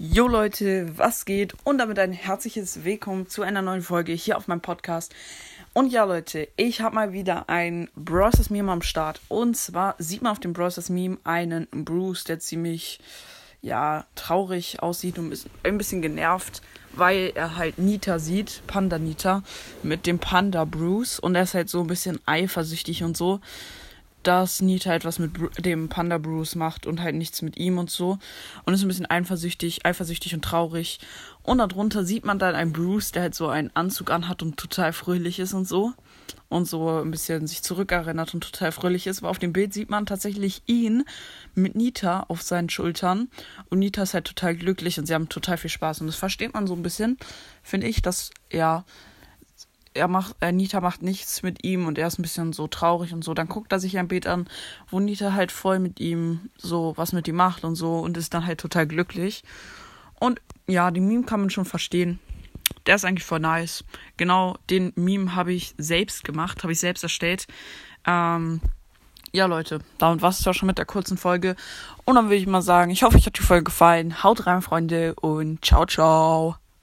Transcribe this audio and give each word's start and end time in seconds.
Jo 0.00 0.28
Leute, 0.28 0.96
was 0.96 1.24
geht? 1.24 1.56
Und 1.64 1.78
damit 1.78 1.98
ein 1.98 2.12
herzliches 2.12 2.84
Willkommen 2.84 3.26
zu 3.26 3.42
einer 3.42 3.62
neuen 3.62 3.82
Folge 3.82 4.12
hier 4.12 4.36
auf 4.36 4.46
meinem 4.46 4.60
Podcast. 4.60 5.12
Und 5.72 5.92
ja 5.92 6.04
Leute, 6.04 6.46
ich 6.56 6.80
habe 6.82 6.94
mal 6.94 7.12
wieder 7.12 7.48
ein 7.48 7.90
Browsers 7.96 8.48
Meme 8.48 8.70
am 8.70 8.82
Start. 8.82 9.20
Und 9.26 9.56
zwar 9.56 9.96
sieht 9.98 10.22
man 10.22 10.30
auf 10.30 10.38
dem 10.38 10.52
Browsers 10.52 10.88
Meme 10.88 11.18
einen 11.24 11.66
Bruce, 11.72 12.22
der 12.22 12.38
ziemlich 12.38 13.00
ja 13.60 14.06
traurig 14.14 14.80
aussieht 14.84 15.18
und 15.18 15.32
ist 15.32 15.48
ein 15.64 15.78
bisschen 15.78 16.00
genervt, 16.00 16.62
weil 16.92 17.32
er 17.34 17.56
halt 17.56 17.80
Nita 17.80 18.20
sieht, 18.20 18.62
Panda 18.68 19.00
Nita 19.00 19.42
mit 19.82 20.06
dem 20.06 20.20
Panda 20.20 20.64
Bruce 20.64 21.18
und 21.18 21.34
er 21.34 21.42
ist 21.42 21.54
halt 21.54 21.68
so 21.68 21.80
ein 21.80 21.88
bisschen 21.88 22.20
eifersüchtig 22.24 23.02
und 23.02 23.16
so 23.16 23.40
dass 24.28 24.60
Nita 24.60 24.92
etwas 24.92 25.18
mit 25.18 25.32
dem 25.64 25.88
Panda 25.88 26.18
Bruce 26.18 26.54
macht 26.54 26.86
und 26.86 27.00
halt 27.00 27.14
nichts 27.14 27.40
mit 27.40 27.56
ihm 27.56 27.78
und 27.78 27.90
so. 27.90 28.18
Und 28.66 28.74
ist 28.74 28.82
ein 28.82 28.88
bisschen 28.88 29.10
eifersüchtig, 29.10 29.86
eifersüchtig 29.86 30.34
und 30.34 30.44
traurig. 30.44 31.00
Und 31.42 31.56
darunter 31.56 32.04
sieht 32.04 32.26
man 32.26 32.38
dann 32.38 32.54
einen 32.54 32.74
Bruce, 32.74 33.10
der 33.12 33.22
halt 33.22 33.34
so 33.34 33.48
einen 33.48 33.70
Anzug 33.72 34.10
anhat 34.10 34.42
und 34.42 34.58
total 34.58 34.92
fröhlich 34.92 35.38
ist 35.38 35.54
und 35.54 35.66
so. 35.66 35.94
Und 36.50 36.68
so 36.68 37.00
ein 37.00 37.10
bisschen 37.10 37.46
sich 37.46 37.62
zurückerinnert 37.62 38.34
und 38.34 38.42
total 38.42 38.70
fröhlich 38.70 39.06
ist. 39.06 39.20
Aber 39.20 39.30
auf 39.30 39.38
dem 39.38 39.54
Bild 39.54 39.72
sieht 39.72 39.88
man 39.88 40.04
tatsächlich 40.04 40.60
ihn 40.66 41.04
mit 41.54 41.74
Nita 41.74 42.26
auf 42.28 42.42
seinen 42.42 42.68
Schultern. 42.68 43.28
Und 43.70 43.78
Nita 43.78 44.02
ist 44.02 44.12
halt 44.12 44.26
total 44.26 44.56
glücklich 44.56 44.98
und 44.98 45.06
sie 45.06 45.14
haben 45.14 45.30
total 45.30 45.56
viel 45.56 45.70
Spaß. 45.70 46.02
Und 46.02 46.06
das 46.08 46.16
versteht 46.16 46.52
man 46.52 46.66
so 46.66 46.74
ein 46.74 46.82
bisschen, 46.82 47.16
finde 47.62 47.86
ich, 47.86 48.02
dass, 48.02 48.30
ja, 48.52 48.84
er 49.94 50.08
macht, 50.08 50.36
äh, 50.40 50.52
Nita 50.52 50.80
macht 50.80 51.02
nichts 51.02 51.42
mit 51.42 51.64
ihm 51.64 51.86
und 51.86 51.98
er 51.98 52.06
ist 52.06 52.18
ein 52.18 52.22
bisschen 52.22 52.52
so 52.52 52.66
traurig 52.66 53.12
und 53.12 53.24
so. 53.24 53.34
Dann 53.34 53.48
guckt 53.48 53.72
er 53.72 53.80
sich 53.80 53.98
ein 53.98 54.08
Bild 54.08 54.26
an, 54.26 54.48
wo 54.90 55.00
Nita 55.00 55.32
halt 55.32 55.52
voll 55.52 55.78
mit 55.78 56.00
ihm 56.00 56.50
so 56.56 56.92
was 56.96 57.12
mit 57.12 57.28
ihm 57.28 57.36
macht 57.36 57.64
und 57.64 57.74
so 57.74 57.98
und 57.98 58.16
ist 58.16 58.34
dann 58.34 58.46
halt 58.46 58.60
total 58.60 58.86
glücklich. 58.86 59.42
Und 60.20 60.40
ja, 60.66 60.90
den 60.90 61.06
Meme 61.06 61.24
kann 61.24 61.40
man 61.40 61.50
schon 61.50 61.64
verstehen. 61.64 62.18
Der 62.86 62.96
ist 62.96 63.04
eigentlich 63.04 63.24
voll 63.24 63.40
nice. 63.40 63.84
Genau, 64.16 64.56
den 64.70 64.92
Meme 64.96 65.34
habe 65.34 65.52
ich 65.52 65.74
selbst 65.78 66.24
gemacht, 66.24 66.62
habe 66.62 66.72
ich 66.72 66.80
selbst 66.80 67.02
erstellt. 67.02 67.46
Ähm, 68.06 68.60
ja, 69.32 69.46
Leute, 69.46 69.80
damit 69.98 70.22
war 70.22 70.30
es 70.30 70.46
auch 70.46 70.54
schon 70.54 70.66
mit 70.66 70.78
der 70.78 70.86
kurzen 70.86 71.18
Folge. 71.18 71.54
Und 72.04 72.14
dann 72.14 72.26
würde 72.26 72.36
ich 72.36 72.46
mal 72.46 72.62
sagen, 72.62 72.90
ich 72.90 73.02
hoffe, 73.02 73.16
euch 73.16 73.26
hat 73.26 73.38
die 73.38 73.42
Folge 73.42 73.64
gefallen. 73.64 74.22
Haut 74.22 74.46
rein, 74.46 74.62
Freunde, 74.62 75.14
und 75.16 75.64
ciao, 75.64 75.86
ciao. 75.86 76.56